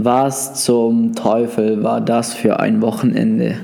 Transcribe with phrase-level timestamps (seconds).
[0.00, 3.56] Was zum Teufel war das für ein Wochenende?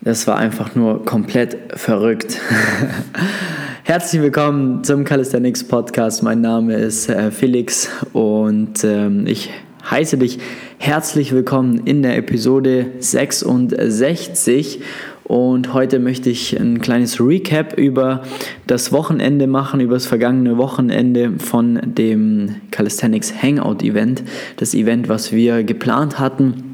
[0.00, 2.38] Das war einfach nur komplett verrückt.
[3.82, 6.22] Herzlich willkommen zum Calisthenics Podcast.
[6.22, 9.50] Mein Name ist äh, Felix und ähm, ich
[9.90, 10.38] heiße dich
[10.78, 14.80] herzlich willkommen in der Episode 66
[15.30, 18.24] und heute möchte ich ein kleines Recap über
[18.66, 24.24] das Wochenende machen, über das vergangene Wochenende von dem Calisthenics Hangout Event.
[24.56, 26.69] Das Event, was wir geplant hatten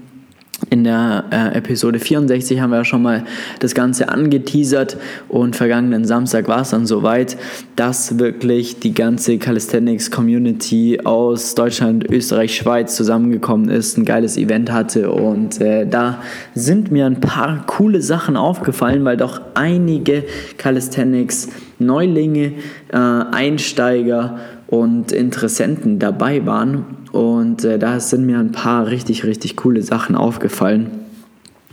[0.70, 3.24] in der äh, Episode 64 haben wir ja schon mal
[3.60, 4.96] das Ganze angeteasert
[5.28, 7.36] und vergangenen Samstag war es dann soweit,
[7.76, 14.72] dass wirklich die ganze Calisthenics Community aus Deutschland, Österreich, Schweiz zusammengekommen ist, ein geiles Event
[14.72, 16.22] hatte und äh, da
[16.54, 20.24] sind mir ein paar coole Sachen aufgefallen, weil doch einige
[20.58, 22.52] Calisthenics Neulinge,
[22.88, 26.84] äh, Einsteiger und Interessenten dabei waren.
[27.16, 30.90] Und äh, da sind mir ein paar richtig, richtig coole Sachen aufgefallen.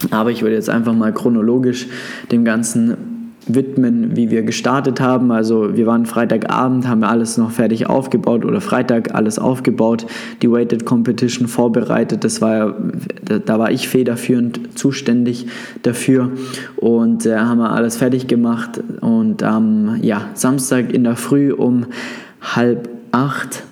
[0.09, 1.88] Aber ich würde jetzt einfach mal chronologisch
[2.31, 2.95] dem Ganzen
[3.45, 5.33] widmen, wie wir gestartet haben.
[5.33, 10.05] Also wir waren Freitagabend, haben wir alles noch fertig aufgebaut oder Freitag alles aufgebaut,
[10.41, 12.23] die Weighted Competition vorbereitet.
[12.23, 12.78] Das war
[13.28, 15.47] da war ich federführend zuständig
[15.81, 16.31] dafür
[16.78, 21.52] und äh, haben wir alles fertig gemacht und am ähm, ja, Samstag in der Früh
[21.52, 21.88] um
[22.41, 23.63] halb acht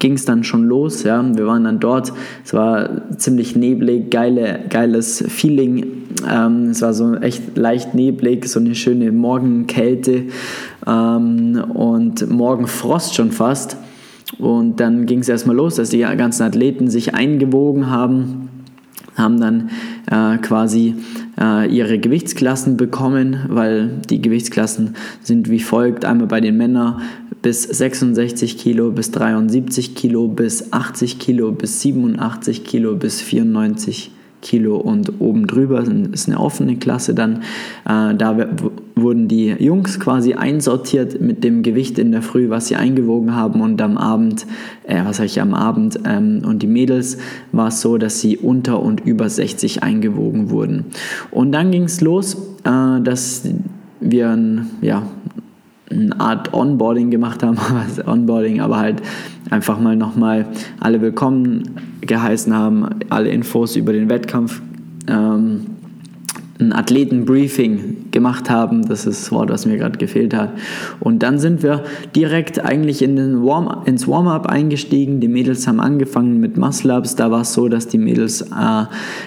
[0.00, 1.04] ging es dann schon los.
[1.04, 1.24] Ja.
[1.36, 2.12] Wir waren dann dort.
[2.44, 5.86] Es war ziemlich neblig, geile, geiles Feeling.
[6.28, 10.24] Ähm, es war so echt leicht neblig, so eine schöne Morgenkälte
[10.86, 13.76] ähm, und Morgenfrost schon fast.
[14.38, 18.48] Und dann ging es erstmal los, dass die ganzen Athleten sich eingewogen haben
[19.16, 19.70] haben dann
[20.10, 20.94] äh, quasi
[21.38, 27.02] äh, ihre Gewichtsklassen bekommen, weil die Gewichtsklassen sind wie folgt: einmal bei den Männern
[27.42, 34.10] bis 66 Kilo, bis 73 Kilo, bis 80 Kilo, bis 87 Kilo, bis 94
[34.42, 34.76] Kilo.
[34.76, 37.42] Und oben drüber ist eine offene Klasse dann.
[37.86, 38.36] Äh, da
[38.94, 43.60] wurden die Jungs quasi einsortiert mit dem Gewicht in der Früh, was sie eingewogen haben
[43.60, 44.46] und am Abend,
[44.84, 47.18] äh, was sage ich am Abend, ähm, und die Mädels
[47.52, 50.86] war es so, dass sie unter und über 60 eingewogen wurden.
[51.30, 53.44] Und dann ging es los, äh, dass
[54.00, 55.02] wir ein, ja,
[55.90, 57.58] eine Art Onboarding gemacht haben,
[58.06, 59.02] Onboarding, aber halt
[59.50, 60.46] einfach mal nochmal
[60.78, 61.62] alle willkommen
[62.00, 64.62] geheißen haben, alle Infos über den Wettkampf,
[65.08, 65.66] ähm,
[66.60, 70.50] ein Athletenbriefing gemacht haben, das ist das Wort, was mir gerade gefehlt hat.
[71.00, 71.84] Und dann sind wir
[72.14, 75.20] direkt eigentlich in den Warm ins Warm-up eingestiegen.
[75.20, 77.16] Die Mädels haben angefangen mit Muscle-Ups.
[77.16, 78.84] Da war es so, dass die Mädels äh,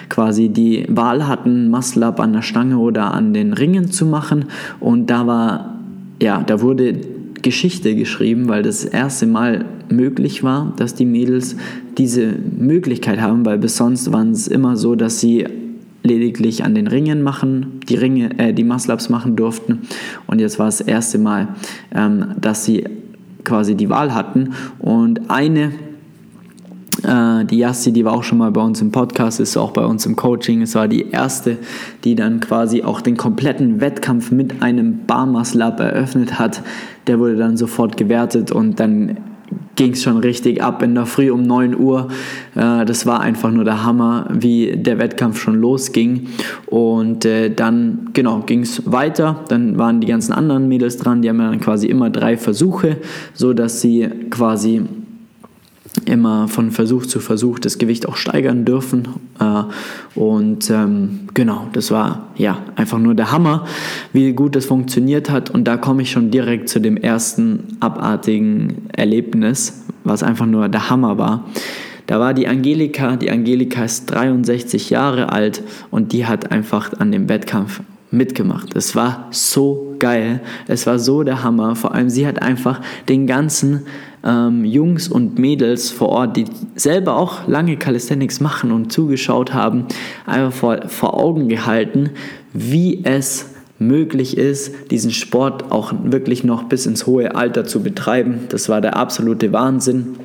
[0.08, 4.46] quasi die Wahl hatten, Muscle-Up an der Stange oder an den Ringen zu machen.
[4.78, 5.73] Und da war,
[6.24, 6.98] ja, da wurde
[7.42, 11.54] Geschichte geschrieben, weil das erste Mal möglich war, dass die Mädels
[11.98, 15.44] diese Möglichkeit haben, weil bis sonst waren es immer so, dass sie
[16.02, 19.80] lediglich an den Ringen machen, die Ringe, äh, die Muscle-Ups machen durften.
[20.26, 21.48] Und jetzt war es das erste Mal,
[21.94, 22.84] ähm, dass sie
[23.44, 24.54] quasi die Wahl hatten.
[24.78, 25.72] Und eine
[27.04, 29.84] äh, die Yassi, die war auch schon mal bei uns im Podcast, ist auch bei
[29.84, 30.62] uns im Coaching.
[30.62, 31.58] Es war die erste,
[32.04, 36.62] die dann quasi auch den kompletten Wettkampf mit einem Barmas Lab eröffnet hat.
[37.06, 39.18] Der wurde dann sofort gewertet und dann
[39.76, 42.08] ging es schon richtig ab in der Früh um 9 Uhr.
[42.54, 46.28] Äh, das war einfach nur der Hammer, wie der Wettkampf schon losging.
[46.66, 49.44] Und äh, dann, genau, ging es weiter.
[49.48, 51.22] Dann waren die ganzen anderen Mädels dran.
[51.22, 52.98] Die haben dann quasi immer drei Versuche,
[53.32, 54.82] so dass sie quasi
[56.06, 59.08] immer von Versuch zu Versuch das Gewicht auch steigern dürfen.
[59.38, 59.62] Äh,
[60.18, 63.66] und ähm, genau, das war ja einfach nur der Hammer,
[64.12, 65.50] wie gut das funktioniert hat.
[65.50, 70.90] Und da komme ich schon direkt zu dem ersten abartigen Erlebnis, was einfach nur der
[70.90, 71.44] Hammer war.
[72.06, 77.12] Da war die Angelika, die Angelika ist 63 Jahre alt und die hat einfach an
[77.12, 77.80] dem Wettkampf
[78.14, 78.76] mitgemacht.
[78.76, 81.76] Es war so geil, es war so der Hammer.
[81.76, 83.86] Vor allem sie hat einfach den ganzen
[84.24, 89.86] ähm, Jungs und Mädels vor Ort, die selber auch lange Calisthenics machen und zugeschaut haben,
[90.26, 92.10] einfach vor, vor Augen gehalten,
[92.52, 98.46] wie es möglich ist, diesen Sport auch wirklich noch bis ins hohe Alter zu betreiben.
[98.48, 100.16] Das war der absolute Wahnsinn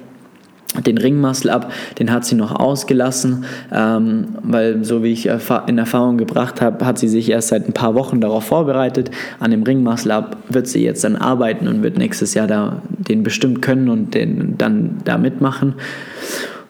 [0.86, 5.28] den Ringmuscle ab, den hat sie noch ausgelassen, ähm, weil so wie ich
[5.68, 9.10] in Erfahrung gebracht habe, hat sie sich erst seit ein paar Wochen darauf vorbereitet.
[9.40, 13.24] An dem Ringmuscle ab wird sie jetzt dann arbeiten und wird nächstes Jahr da den
[13.24, 15.74] bestimmt können und den dann da mitmachen.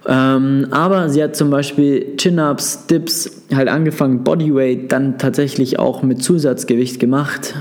[0.08, 6.24] Ähm, aber sie hat zum Beispiel Chin-Ups, Dips halt angefangen, Bodyweight, dann tatsächlich auch mit
[6.24, 7.54] Zusatzgewicht gemacht.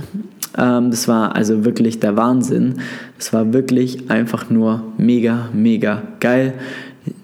[0.58, 2.76] Ähm, das war also wirklich der Wahnsinn.
[3.18, 6.54] Es war wirklich einfach nur mega, mega geil.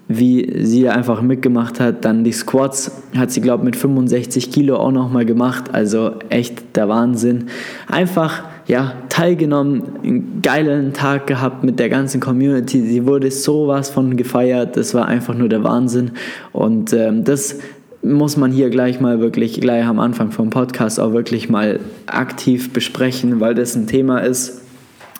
[0.07, 2.05] wie sie einfach mitgemacht hat.
[2.05, 5.73] Dann die Squats hat sie, glaube ich, mit 65 Kilo auch nochmal gemacht.
[5.73, 7.45] Also echt der Wahnsinn.
[7.87, 12.81] Einfach, ja, teilgenommen, einen geilen Tag gehabt mit der ganzen Community.
[12.81, 14.77] Sie wurde sowas von gefeiert.
[14.77, 16.11] Das war einfach nur der Wahnsinn.
[16.51, 17.57] Und ähm, das
[18.05, 22.71] muss man hier gleich mal wirklich, gleich am Anfang vom Podcast auch wirklich mal aktiv
[22.71, 24.61] besprechen, weil das ein Thema ist,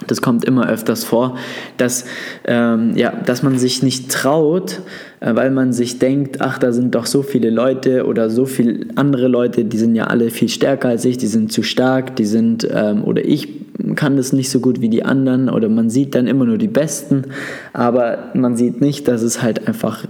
[0.08, 1.38] das kommt immer öfters vor,
[1.78, 2.06] dass,
[2.46, 4.82] ähm, ja, dass man sich nicht traut,
[5.22, 8.88] äh, weil man sich denkt, ach, da sind doch so viele Leute oder so viele
[8.96, 12.26] andere Leute, die sind ja alle viel stärker als ich, die sind zu stark, die
[12.26, 13.48] sind, ähm, oder ich
[13.96, 16.68] kann das nicht so gut wie die anderen oder man sieht dann immer nur die
[16.68, 17.24] Besten,
[17.72, 20.06] aber man sieht nicht, dass es halt einfach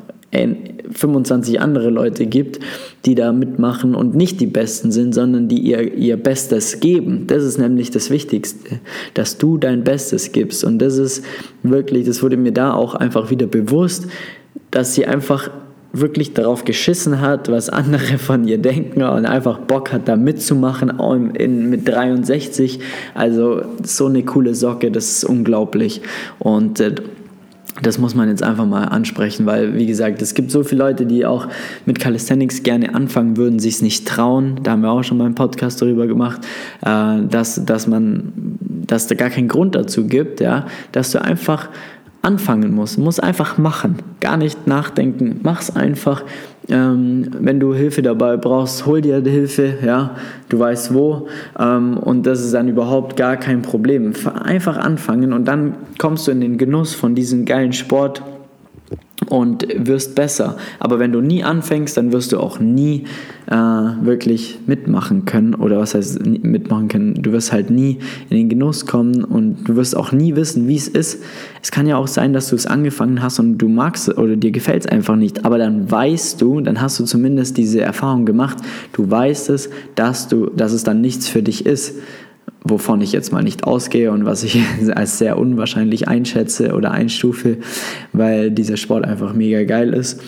[0.95, 2.59] 25 andere Leute gibt,
[3.05, 7.27] die da mitmachen und nicht die Besten sind, sondern die ihr, ihr Bestes geben.
[7.27, 8.79] Das ist nämlich das Wichtigste,
[9.13, 10.63] dass du dein Bestes gibst.
[10.63, 11.23] Und das ist
[11.63, 14.07] wirklich, das wurde mir da auch einfach wieder bewusst,
[14.71, 15.49] dass sie einfach
[16.01, 20.99] wirklich darauf geschissen hat, was andere von ihr denken und einfach Bock hat, da mitzumachen
[21.35, 22.79] in, mit 63.
[23.13, 26.01] Also so eine coole Socke, das ist unglaublich.
[26.39, 26.95] Und äh,
[27.81, 31.05] das muss man jetzt einfach mal ansprechen, weil, wie gesagt, es gibt so viele Leute,
[31.05, 31.47] die auch
[31.85, 34.59] mit Calisthenics gerne anfangen würden, sich es nicht trauen.
[34.63, 36.41] Da haben wir auch schon mal einen Podcast darüber gemacht,
[36.85, 41.69] äh, dass, dass man, dass da gar keinen Grund dazu gibt, ja, dass du einfach
[42.21, 46.23] anfangen musst, musst einfach machen, gar nicht nachdenken, mach's einfach.
[46.67, 50.15] Ähm, wenn du Hilfe dabei brauchst, hol dir Hilfe, ja,
[50.49, 51.27] du weißt wo.
[51.59, 54.13] Ähm, und das ist dann überhaupt gar kein Problem.
[54.43, 58.23] Einfach anfangen und dann kommst du in den Genuss von diesem geilen Sport
[59.29, 60.57] und wirst besser.
[60.79, 63.05] Aber wenn du nie anfängst, dann wirst du auch nie
[63.47, 65.55] äh, wirklich mitmachen können.
[65.55, 67.21] Oder was heißt mitmachen können?
[67.21, 67.99] Du wirst halt nie
[68.29, 71.23] in den Genuss kommen und du wirst auch nie wissen, wie es ist.
[71.61, 74.51] Es kann ja auch sein, dass du es angefangen hast und du magst oder dir
[74.51, 75.45] gefällt es einfach nicht.
[75.45, 78.57] Aber dann weißt du, dann hast du zumindest diese Erfahrung gemacht.
[78.93, 81.95] Du weißt es, dass, du, dass es dann nichts für dich ist
[82.65, 84.59] wovon ich jetzt mal nicht ausgehe und was ich
[84.95, 87.57] als sehr unwahrscheinlich einschätze oder einstufe,
[88.11, 90.21] weil dieser Sport einfach mega geil ist.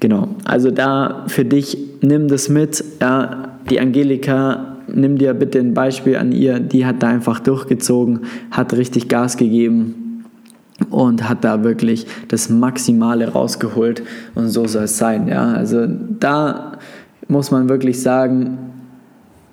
[0.00, 2.84] Genau, also da für dich, nimm das mit.
[3.00, 8.20] Ja, die Angelika, nimm dir bitte ein Beispiel an ihr, die hat da einfach durchgezogen,
[8.50, 10.24] hat richtig Gas gegeben
[10.90, 14.02] und hat da wirklich das Maximale rausgeholt
[14.34, 15.28] und so soll es sein.
[15.28, 16.72] Ja, also da
[17.28, 18.65] muss man wirklich sagen,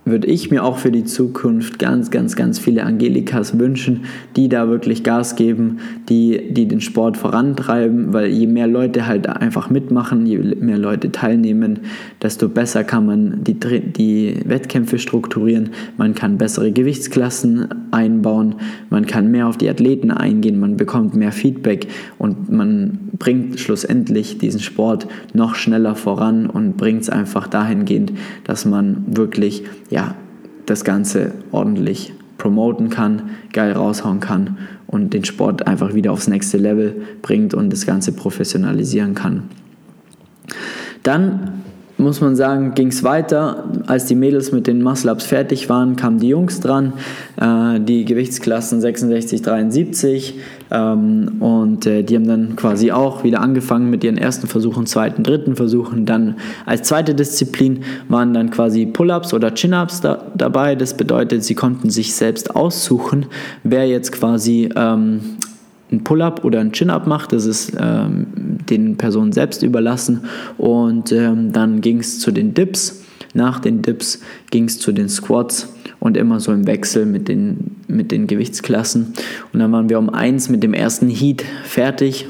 [0.06, 4.06] würde ich mir auch für die Zukunft ganz, ganz, ganz viele Angelikas wünschen,
[4.36, 5.80] die da wirklich Gas geben,
[6.10, 11.12] die, die den Sport vorantreiben, weil je mehr Leute halt einfach mitmachen, je mehr Leute
[11.12, 11.80] teilnehmen,
[12.22, 18.56] desto besser kann man die, die Wettkämpfe strukturieren, man kann bessere Gewichtsklassen einbauen,
[18.90, 24.38] man kann mehr auf die Athleten eingehen, man bekommt mehr Feedback und man bringt schlussendlich
[24.38, 28.12] diesen Sport noch schneller voran und bringt es einfach dahingehend,
[28.44, 30.16] dass man wirklich ja,
[30.66, 34.58] das Ganze ordentlich promoten kann, geil raushauen kann
[34.88, 39.44] und den Sport einfach wieder aufs nächste Level bringt und das Ganze professionalisieren kann.
[41.04, 41.63] Dann
[42.04, 43.64] muss man sagen, ging es weiter.
[43.88, 46.94] Als die Mädels mit den Muscle-Ups fertig waren, kamen die Jungs dran,
[47.40, 50.40] äh, die Gewichtsklassen 66, 73.
[50.72, 55.24] Ähm, und äh, die haben dann quasi auch wieder angefangen mit ihren ersten Versuchen, zweiten,
[55.24, 56.06] dritten Versuchen.
[56.06, 56.36] Dann
[56.66, 60.76] als zweite Disziplin waren dann quasi Pull-Ups oder Chin-Ups da, dabei.
[60.76, 63.28] Das bedeutet, sie konnten sich selbst aussuchen,
[63.64, 65.33] wer jetzt quasi ähm,
[65.94, 67.32] ein Pull-up oder ein Chin-up macht.
[67.32, 68.28] Das ist ähm,
[68.70, 70.22] den Personen selbst überlassen.
[70.58, 73.04] Und ähm, dann ging es zu den Dips.
[73.34, 74.20] Nach den Dips
[74.52, 79.14] ging es zu den Squats und immer so im Wechsel mit den, mit den Gewichtsklassen.
[79.52, 82.28] Und dann waren wir um 1 mit dem ersten Heat fertig.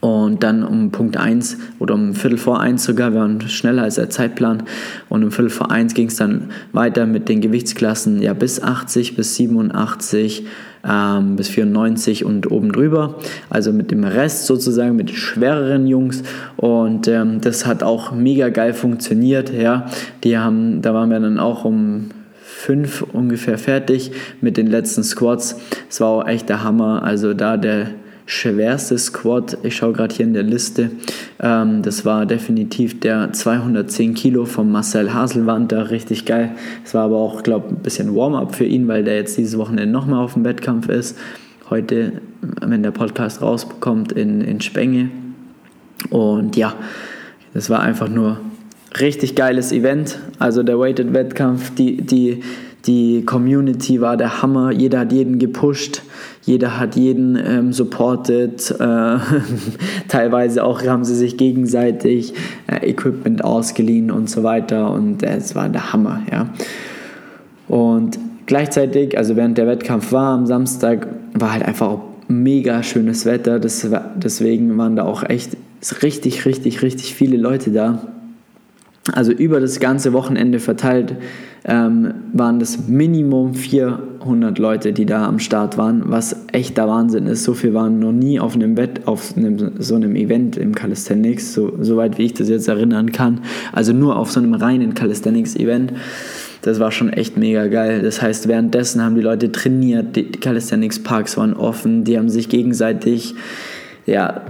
[0.00, 3.94] Und dann um Punkt 1 oder um Viertel vor 1 sogar, wir waren schneller als
[3.94, 4.64] der Zeitplan.
[5.08, 9.16] Und um Viertel vor 1 ging es dann weiter mit den Gewichtsklassen ja, bis 80,
[9.16, 10.44] bis 87,
[10.88, 13.16] ähm, bis 94 und oben drüber.
[13.50, 16.22] Also mit dem Rest sozusagen, mit den schwereren Jungs.
[16.56, 19.52] Und ähm, das hat auch mega geil funktioniert.
[19.52, 19.86] Ja.
[20.22, 22.10] Die haben, da waren wir dann auch um
[22.42, 25.56] fünf ungefähr fertig mit den letzten Squats.
[25.90, 27.02] Es war auch echt der Hammer.
[27.02, 27.88] Also da der
[28.26, 30.90] schwerste Squat, ich schaue gerade hier in der Liste,
[31.40, 36.52] ähm, das war definitiv der 210 Kilo von Marcel Haselwander, richtig geil.
[36.84, 39.58] Es war aber auch, glaube ich, ein bisschen Warm-up für ihn, weil der jetzt dieses
[39.58, 41.18] Wochenende nochmal auf dem Wettkampf ist.
[41.68, 42.20] Heute,
[42.60, 45.10] wenn der Podcast rauskommt, in, in Spenge.
[46.10, 46.74] Und ja,
[47.52, 48.40] das war einfach nur
[49.00, 50.18] richtig geiles Event.
[50.38, 52.42] Also der Weighted Wettkampf, die, die
[52.86, 54.70] Die Community war der Hammer.
[54.70, 56.02] Jeder hat jeden gepusht.
[56.42, 58.70] Jeder hat jeden ähm, supported.
[58.78, 59.18] Äh,
[60.08, 62.34] teilweise auch haben sie sich gegenseitig
[62.66, 64.90] äh, Equipment ausgeliehen und so weiter.
[64.90, 66.22] Und äh, es war der Hammer.
[66.30, 66.50] Ja.
[67.68, 71.98] Und gleichzeitig, also während der Wettkampf war am Samstag, war halt einfach
[72.28, 73.58] mega schönes Wetter.
[73.58, 73.86] Das,
[74.16, 75.56] deswegen waren da auch echt
[76.02, 78.13] richtig, richtig, richtig viele Leute da.
[79.12, 81.16] Also über das ganze Wochenende verteilt
[81.66, 87.26] ähm, waren das Minimum 400 Leute, die da am Start waren, was echt der Wahnsinn
[87.26, 87.44] ist.
[87.44, 91.52] So viel waren noch nie auf einem Wett, auf einem, so einem Event im Calisthenics,
[91.52, 93.40] so, soweit wie ich das jetzt erinnern kann.
[93.72, 95.92] Also nur auf so einem reinen Calisthenics-Event.
[96.62, 98.00] Das war schon echt mega geil.
[98.00, 103.34] Das heißt, währenddessen haben die Leute trainiert, die Calisthenics-Parks waren offen, die haben sich gegenseitig
[104.06, 104.42] ja,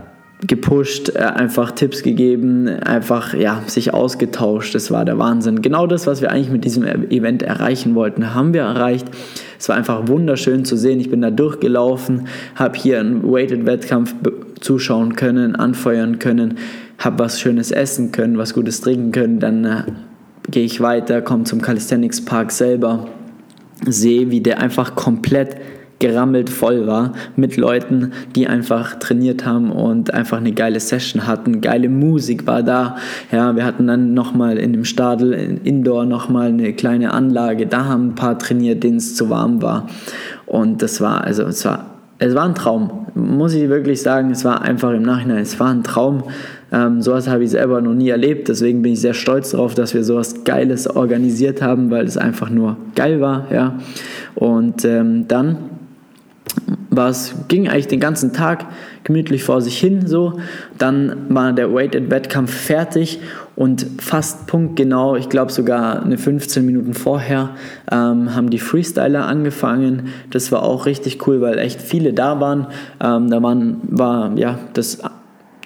[0.46, 4.74] gepusht, äh, einfach Tipps gegeben, einfach ja, sich ausgetauscht.
[4.74, 5.62] Das war der Wahnsinn.
[5.62, 9.06] Genau das, was wir eigentlich mit diesem Event erreichen wollten, haben wir erreicht.
[9.58, 11.00] Es war einfach wunderschön zu sehen.
[11.00, 14.14] Ich bin da durchgelaufen, habe hier einen Weighted-Wettkampf
[14.60, 16.58] zuschauen können, anfeuern können,
[16.98, 19.40] habe was Schönes essen können, was Gutes trinken können.
[19.40, 19.82] Dann äh,
[20.50, 23.08] gehe ich weiter, komme zum Calisthenics Park selber,
[23.86, 25.56] sehe, wie der einfach komplett
[26.04, 31.62] gerammelt voll war mit Leuten, die einfach trainiert haben und einfach eine geile Session hatten.
[31.62, 32.96] Geile Musik war da.
[33.32, 37.66] Ja, wir hatten dann nochmal in dem Stadel, in Indoor nochmal eine kleine Anlage.
[37.66, 39.87] Da haben ein paar trainiert, denen es zu warm war.
[40.44, 41.87] Und das war, also es war,
[42.18, 43.06] es war ein Traum.
[43.14, 46.25] Muss ich wirklich sagen, es war einfach im Nachhinein, es war ein Traum.
[46.70, 48.50] Ähm, sowas habe ich selber noch nie erlebt.
[48.50, 52.50] Deswegen bin ich sehr stolz darauf, dass wir sowas Geiles organisiert haben, weil es einfach
[52.50, 53.46] nur geil war.
[53.50, 53.78] Ja.
[54.34, 55.74] Und ähm, dann
[56.96, 58.66] was ging eigentlich den ganzen Tag
[59.02, 60.40] gemütlich vor sich hin so.
[60.78, 63.20] Dann war der Weighted-Wettkampf fertig
[63.56, 67.50] und fast punktgenau, ich glaube sogar eine 15 Minuten vorher,
[67.90, 70.08] ähm, haben die Freestyler angefangen.
[70.30, 72.66] Das war auch richtig cool, weil echt viele da waren.
[73.00, 75.00] Ähm, da waren, war ja das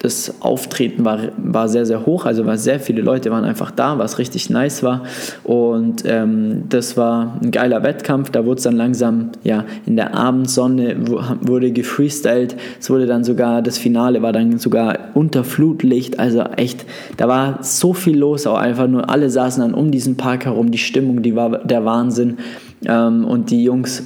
[0.01, 3.97] das Auftreten war, war sehr, sehr hoch, also war sehr viele Leute waren einfach da,
[3.97, 5.03] was richtig nice war.
[5.43, 8.29] Und ähm, das war ein geiler Wettkampf.
[8.29, 10.95] Da wurde es dann langsam, ja, in der Abendsonne
[11.41, 12.55] wurde gefreestylt.
[12.79, 16.17] Es wurde dann sogar, das Finale war dann sogar unter Flutlicht.
[16.17, 16.85] Also echt,
[17.17, 20.71] da war so viel los, auch einfach nur alle saßen dann um diesen Park herum.
[20.71, 22.37] Die Stimmung, die war der Wahnsinn.
[22.85, 24.03] Ähm, und die Jungs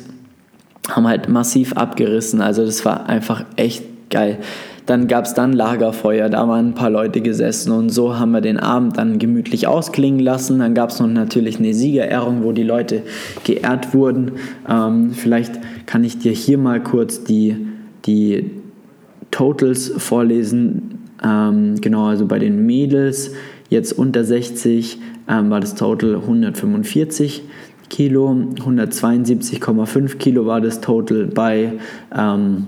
[0.89, 2.41] haben halt massiv abgerissen.
[2.41, 4.39] Also das war einfach echt geil.
[4.85, 8.41] Dann gab es dann Lagerfeuer, da waren ein paar Leute gesessen und so haben wir
[8.41, 10.59] den Abend dann gemütlich ausklingen lassen.
[10.59, 13.03] Dann gab es noch natürlich eine Siegerehrung, wo die Leute
[13.45, 14.33] geehrt wurden.
[14.69, 17.55] Ähm, vielleicht kann ich dir hier mal kurz die,
[18.05, 18.51] die
[19.31, 20.99] Totals vorlesen.
[21.23, 23.31] Ähm, genau, also bei den Mädels
[23.69, 24.99] jetzt unter 60
[25.29, 27.43] ähm, war das Total 145
[27.89, 31.73] Kilo, 172,5 Kilo war das Total bei
[32.17, 32.65] ähm,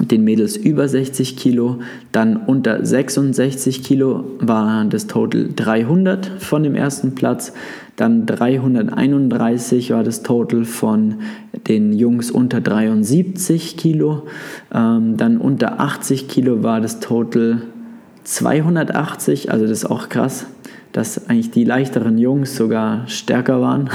[0.00, 1.78] den Mädels über 60 Kilo,
[2.10, 7.52] dann unter 66 Kilo war das Total 300 von dem ersten Platz,
[7.96, 11.20] dann 331 war das Total von
[11.68, 14.26] den Jungs unter 73 Kilo,
[14.74, 17.62] ähm, dann unter 80 Kilo war das Total
[18.24, 20.46] 280, also das ist auch krass,
[20.90, 23.90] dass eigentlich die leichteren Jungs sogar stärker waren,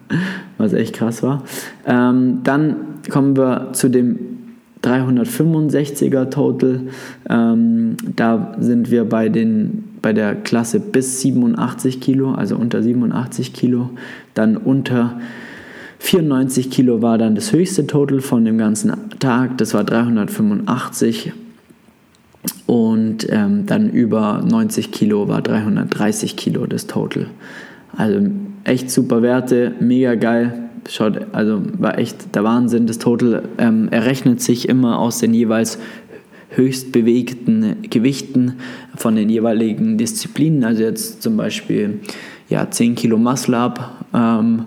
[0.58, 1.44] was echt krass war.
[1.86, 2.76] Ähm, dann
[3.10, 4.35] kommen wir zu dem
[4.86, 6.80] 365er Total.
[7.28, 13.52] Ähm, da sind wir bei, den, bei der Klasse bis 87 Kilo, also unter 87
[13.52, 13.90] Kilo.
[14.34, 15.18] Dann unter
[15.98, 21.32] 94 Kilo war dann das höchste Total von dem ganzen Tag, das war 385.
[22.66, 27.26] Und ähm, dann über 90 Kilo war 330 Kilo das Total.
[27.96, 28.20] Also
[28.64, 32.86] echt super Werte, mega geil schaut, also war echt der Wahnsinn.
[32.86, 35.78] Das Total ähm, errechnet sich immer aus den jeweils
[36.50, 38.54] höchst bewegten Gewichten
[38.96, 40.64] von den jeweiligen Disziplinen.
[40.64, 42.00] Also jetzt zum Beispiel
[42.48, 44.66] ja, 10 Kilo Muscle-Up, ähm,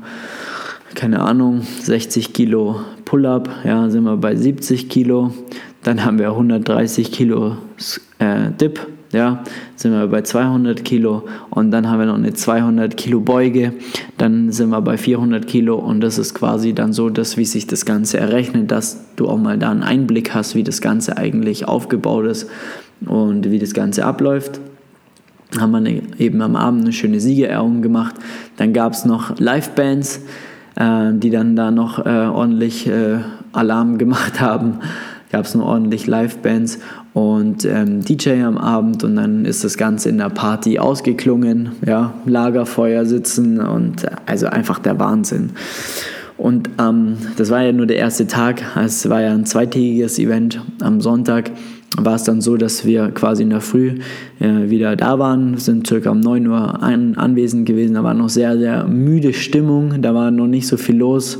[0.95, 5.33] keine Ahnung, 60 Kilo Pull-Up, ja, sind wir bei 70 Kilo.
[5.83, 7.57] Dann haben wir 130 Kilo
[8.19, 9.43] äh, Dip, ja,
[9.75, 13.73] sind wir bei 200 Kilo und dann haben wir noch eine 200 Kilo Beuge,
[14.17, 17.65] dann sind wir bei 400 Kilo und das ist quasi dann so, dass wie sich
[17.65, 21.67] das Ganze errechnet, dass du auch mal da einen Einblick hast, wie das Ganze eigentlich
[21.67, 22.49] aufgebaut ist
[23.05, 24.59] und wie das Ganze abläuft.
[25.59, 28.13] Haben wir eine, eben am Abend eine schöne Siegerehrung gemacht.
[28.57, 30.21] Dann gab es noch Live-Bands,
[30.75, 33.17] äh, die dann da noch äh, ordentlich äh,
[33.51, 34.79] Alarm gemacht haben
[35.31, 36.79] gab es nur ordentlich Live-Bands
[37.13, 42.13] und ähm, DJ am Abend und dann ist das Ganze in der Party ausgeklungen, ja,
[42.25, 45.51] Lagerfeuer sitzen und äh, also einfach der Wahnsinn.
[46.37, 50.61] Und ähm, das war ja nur der erste Tag, es war ja ein zweitägiges Event.
[50.81, 51.51] Am Sonntag
[51.97, 53.99] war es dann so, dass wir quasi in der Früh
[54.39, 58.29] äh, wieder da waren, sind circa um 9 Uhr an, anwesend gewesen, da war noch
[58.29, 61.39] sehr, sehr müde Stimmung, da war noch nicht so viel los.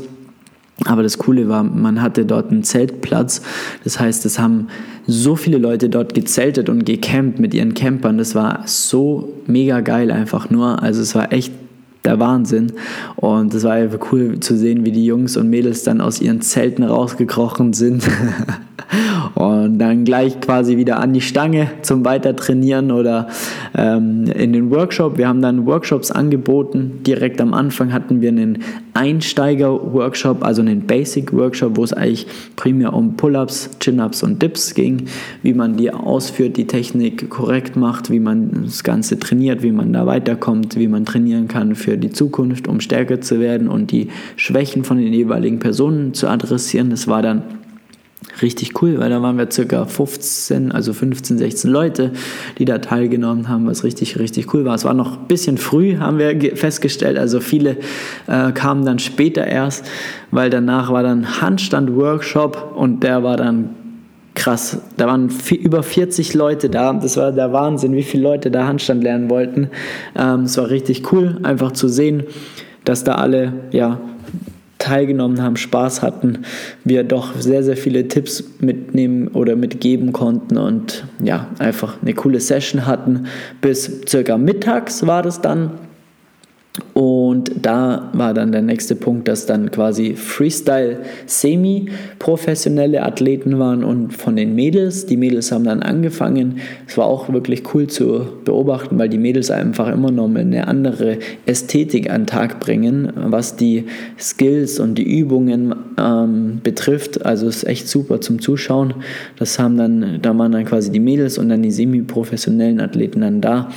[0.85, 3.41] Aber das Coole war, man hatte dort einen Zeltplatz.
[3.83, 4.67] Das heißt, es haben
[5.07, 8.17] so viele Leute dort gezeltet und gecampt mit ihren Campern.
[8.17, 10.81] Das war so mega geil einfach nur.
[10.81, 11.51] Also es war echt
[12.05, 12.71] der Wahnsinn.
[13.17, 16.41] Und es war einfach cool zu sehen, wie die Jungs und Mädels dann aus ihren
[16.41, 18.03] Zelten rausgekrochen sind.
[19.35, 23.27] und dann gleich quasi wieder an die Stange zum Weitertrainieren oder
[23.75, 25.17] ähm, in den Workshop.
[25.17, 26.99] Wir haben dann Workshops angeboten.
[27.05, 28.59] Direkt am Anfang hatten wir einen
[28.93, 35.05] Einsteiger-Workshop, also einen Basic-Workshop, wo es eigentlich primär um Pull-ups, Chin-ups und Dips ging,
[35.43, 39.93] wie man die ausführt, die Technik korrekt macht, wie man das Ganze trainiert, wie man
[39.93, 44.09] da weiterkommt, wie man trainieren kann für die Zukunft, um stärker zu werden und die
[44.35, 46.89] Schwächen von den jeweiligen Personen zu adressieren.
[46.89, 47.43] Das war dann
[48.41, 52.11] richtig cool, weil da waren wir circa 15, also 15, 16 Leute,
[52.57, 54.75] die da teilgenommen haben, was richtig, richtig cool war.
[54.75, 57.77] Es war noch ein bisschen früh, haben wir festgestellt, also viele
[58.27, 59.85] äh, kamen dann später erst,
[60.31, 63.69] weil danach war dann Handstand-Workshop und der war dann
[64.35, 64.79] krass.
[64.97, 66.93] Da waren über 40 Leute da.
[66.93, 69.69] Das war der Wahnsinn, wie viele Leute da Handstand lernen wollten.
[70.17, 72.23] Ähm, es war richtig cool, einfach zu sehen,
[72.85, 73.99] dass da alle ja,
[74.79, 76.39] teilgenommen haben, Spaß hatten,
[76.83, 82.39] wir doch sehr, sehr viele Tipps mitnehmen oder mitgeben konnten und ja, einfach eine coole
[82.39, 83.27] Session hatten.
[83.61, 85.71] Bis circa mittags war das dann.
[86.93, 94.13] Und da war dann der nächste Punkt, dass dann quasi Freestyle semi-professionelle Athleten waren und
[94.13, 95.05] von den Mädels.
[95.05, 96.59] Die Mädels haben dann angefangen.
[96.87, 101.19] Es war auch wirklich cool zu beobachten, weil die Mädels einfach immer noch eine andere
[101.45, 103.85] Ästhetik an den Tag bringen, was die
[104.19, 107.25] Skills und die Übungen ähm, betrifft.
[107.25, 108.93] Also ist echt super zum Zuschauen.
[109.37, 113.41] Das haben dann, da waren dann quasi die Mädels und dann die semi-professionellen Athleten dann
[113.41, 113.69] da.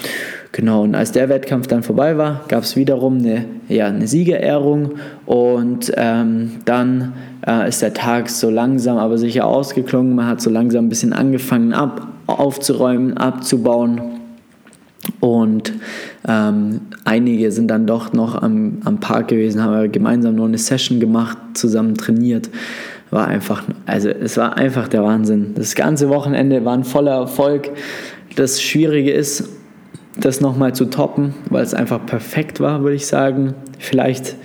[0.52, 4.92] Genau, und als der Wettkampf dann vorbei war, gab es wiederum eine, ja, eine Siegerehrung
[5.24, 7.14] und ähm, dann
[7.46, 10.14] äh, ist der Tag so langsam, aber sicher ausgeklungen.
[10.14, 14.02] Man hat so langsam ein bisschen angefangen ab, aufzuräumen, abzubauen
[15.20, 15.72] und
[16.28, 21.00] ähm, einige sind dann doch noch am, am Park gewesen, haben gemeinsam noch eine Session
[21.00, 22.50] gemacht, zusammen trainiert
[23.12, 25.52] war einfach, also es war einfach der Wahnsinn.
[25.54, 27.70] Das ganze Wochenende war ein voller Erfolg.
[28.36, 29.50] Das Schwierige ist,
[30.16, 33.54] das nochmal zu toppen, weil es einfach perfekt war, würde ich sagen.
[33.78, 34.36] Vielleicht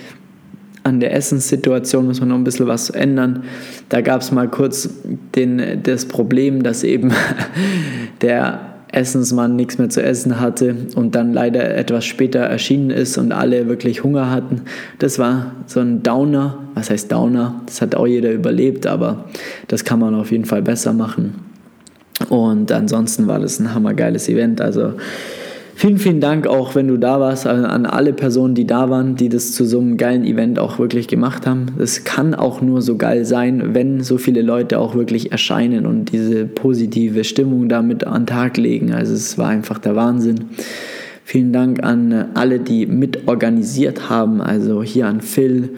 [0.83, 3.43] an der Essenssituation muss man noch ein bisschen was ändern.
[3.89, 4.89] Da gab es mal kurz
[5.35, 7.11] den, das Problem, dass eben
[8.21, 13.33] der Essensmann nichts mehr zu essen hatte und dann leider etwas später erschienen ist und
[13.33, 14.61] alle wirklich Hunger hatten.
[14.99, 16.59] Das war so ein Downer.
[16.73, 17.61] Was heißt Downer?
[17.65, 19.25] Das hat auch jeder überlebt, aber
[19.67, 21.35] das kann man auf jeden Fall besser machen.
[22.29, 24.61] Und ansonsten war das ein hammergeiles Event.
[24.61, 24.93] Also
[25.79, 29.29] Vielen, vielen Dank auch, wenn du da warst, an alle Personen, die da waren, die
[29.29, 31.67] das zu so einem geilen Event auch wirklich gemacht haben.
[31.77, 36.11] Es kann auch nur so geil sein, wenn so viele Leute auch wirklich erscheinen und
[36.11, 38.91] diese positive Stimmung damit an den Tag legen.
[38.91, 40.45] Also es war einfach der Wahnsinn.
[41.23, 45.75] Vielen Dank an alle, die mitorganisiert haben, also hier an Phil,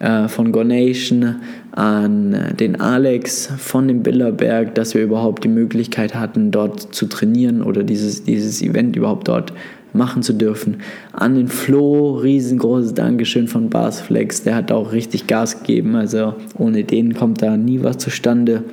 [0.00, 1.36] äh, von Gonation,
[1.72, 7.62] an den Alex von dem Bilderberg, dass wir überhaupt die Möglichkeit hatten, dort zu trainieren
[7.62, 9.52] oder dieses, dieses Event überhaupt dort
[9.94, 10.78] machen zu dürfen.
[11.12, 16.84] An den Flo, riesengroßes Dankeschön von Barsflex, der hat auch richtig Gas gegeben, also ohne
[16.84, 18.64] den kommt da nie was zustande.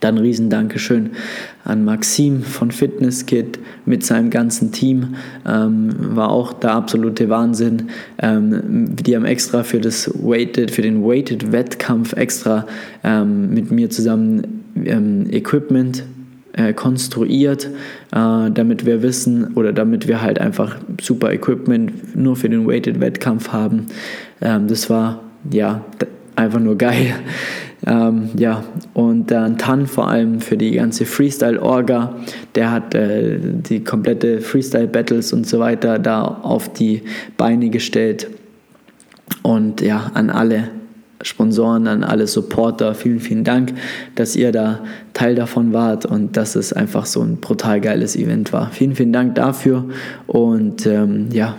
[0.00, 1.10] Dann riesen Dankeschön
[1.64, 5.16] an Maxim von Fitness Kit mit seinem ganzen Team.
[5.46, 7.88] Ähm, war auch der absolute Wahnsinn.
[8.20, 12.66] Ähm, die haben extra für, das Weighted, für den Weighted Wettkampf extra
[13.02, 16.04] ähm, mit mir zusammen ähm, Equipment
[16.52, 17.66] äh, konstruiert,
[18.12, 23.00] äh, damit wir wissen oder damit wir halt einfach super Equipment nur für den Weighted
[23.00, 23.86] Wettkampf haben.
[24.40, 25.84] Ähm, das war ja
[26.36, 27.14] einfach nur geil.
[27.88, 32.16] Ähm, ja, und dann Tan vor allem für die ganze Freestyle-Orga,
[32.54, 37.02] der hat äh, die komplette Freestyle-Battles und so weiter da auf die
[37.38, 38.28] Beine gestellt.
[39.42, 40.64] Und ja, an alle
[41.22, 43.72] Sponsoren, an alle Supporter, vielen, vielen Dank,
[44.14, 44.80] dass ihr da
[45.14, 48.70] Teil davon wart und dass es einfach so ein brutal geiles Event war.
[48.70, 49.86] Vielen, vielen Dank dafür
[50.26, 51.56] und ähm, ja,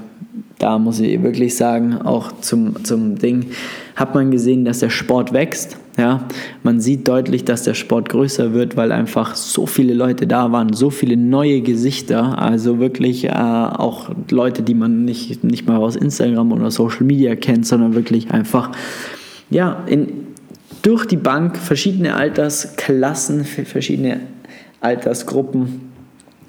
[0.60, 3.48] da muss ich wirklich sagen, auch zum, zum Ding,
[3.96, 5.78] hat man gesehen, dass der Sport wächst.
[6.00, 6.22] Ja,
[6.64, 10.72] man sieht deutlich, dass der Sport größer wird, weil einfach so viele Leute da waren,
[10.72, 15.98] so viele neue Gesichter, also wirklich äh, auch Leute, die man nicht, nicht mal aus
[15.98, 18.72] Instagram oder Social Media kennt, sondern wirklich einfach,
[19.50, 20.08] ja, in,
[20.84, 24.22] durch die Bank verschiedene Altersklassen, verschiedene
[24.80, 25.82] Altersgruppen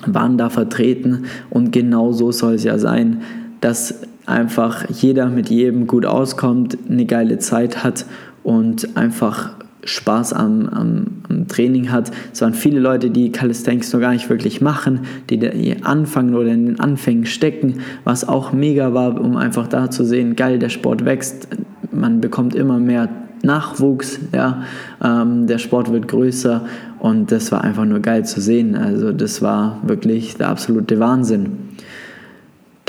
[0.06, 1.24] waren da vertreten.
[1.50, 3.22] Und genau so soll es ja sein,
[3.60, 8.06] dass einfach jeder mit jedem gut auskommt, eine geile Zeit hat
[8.42, 9.50] und einfach
[9.84, 12.10] Spaß am, am, am, Training hat.
[12.32, 15.00] Es waren viele Leute, die Calisthenics noch gar nicht wirklich machen,
[15.30, 15.48] die da
[15.82, 20.36] anfangen oder in den Anfängen stecken, was auch mega war, um einfach da zu sehen,
[20.36, 21.48] geil, der Sport wächst,
[21.92, 23.08] man bekommt immer mehr
[23.42, 24.62] Nachwuchs, ja,
[25.02, 26.66] ähm, der Sport wird größer
[26.98, 28.76] und das war einfach nur geil zu sehen.
[28.76, 31.69] Also das war wirklich der absolute Wahnsinn.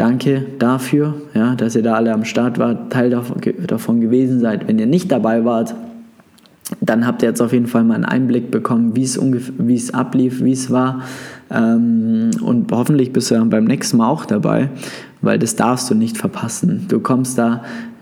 [0.01, 4.67] Danke dafür, ja, dass ihr da alle am Start wart, Teil davon, davon gewesen seid.
[4.67, 5.75] Wenn ihr nicht dabei wart,
[6.79, 9.93] dann habt ihr jetzt auf jeden Fall mal einen Einblick bekommen, wie es, wie es
[9.93, 11.03] ablief, wie es war.
[11.53, 14.69] Ähm, und hoffentlich bist du dann beim nächsten Mal auch dabei,
[15.21, 16.85] weil das darfst du nicht verpassen.
[16.87, 17.61] Du kommst da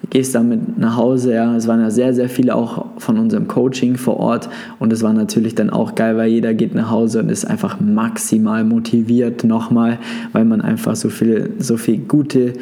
[0.09, 1.33] gehst damit nach Hause.
[1.33, 1.55] Ja.
[1.55, 5.13] Es waren ja sehr, sehr viele auch von unserem Coaching vor Ort und es war
[5.13, 9.99] natürlich dann auch geil, weil jeder geht nach Hause und ist einfach maximal motiviert nochmal,
[10.31, 12.53] weil man einfach so viel, so viel gute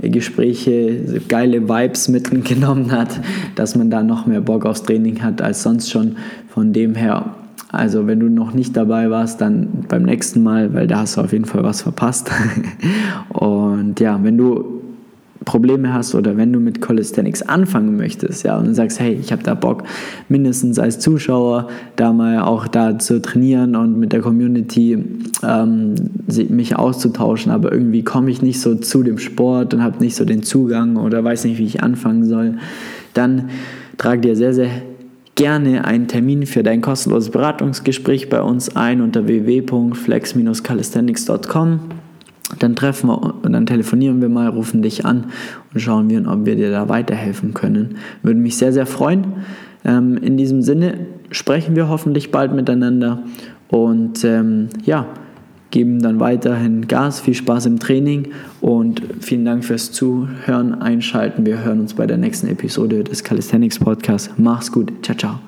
[0.00, 3.20] Gespräche, so geile Vibes mitgenommen hat,
[3.54, 6.16] dass man da noch mehr Bock aufs Training hat als sonst schon.
[6.48, 7.34] Von dem her
[7.72, 11.20] also wenn du noch nicht dabei warst, dann beim nächsten Mal, weil da hast du
[11.20, 12.30] auf jeden Fall was verpasst.
[13.28, 14.76] Und ja, wenn du
[15.46, 19.42] Probleme hast oder wenn du mit Calisthenics anfangen möchtest, ja, und sagst, hey, ich habe
[19.44, 19.84] da Bock,
[20.28, 24.98] mindestens als Zuschauer da mal auch da zu trainieren und mit der Community
[25.44, 25.94] ähm,
[26.48, 30.24] mich auszutauschen, aber irgendwie komme ich nicht so zu dem Sport und habe nicht so
[30.24, 32.56] den Zugang oder weiß nicht, wie ich anfangen soll,
[33.14, 33.50] dann
[33.98, 34.68] trag dir sehr, sehr
[35.36, 41.80] gerne einen Termin für dein kostenloses Beratungsgespräch bei uns ein unter www.flex-calisthenics.com
[42.58, 45.26] dann treffen wir und dann telefonieren wir mal, rufen dich an
[45.72, 47.96] und schauen wir, ob wir dir da weiterhelfen können.
[48.22, 49.44] Würde mich sehr, sehr freuen.
[49.84, 53.22] Ähm, in diesem Sinne sprechen wir hoffentlich bald miteinander
[53.68, 55.06] und ähm, ja,
[55.70, 57.20] geben dann weiterhin Gas.
[57.20, 58.28] Viel Spaß im Training
[58.60, 61.44] und vielen Dank fürs Zuhören, Einschalten.
[61.46, 64.30] Wir hören uns bei der nächsten Episode des Calisthenics Podcasts.
[64.36, 64.92] Mach's gut.
[65.02, 65.40] Ciao, ciao.